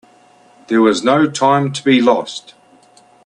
[0.65, 2.55] There was no time to be lost.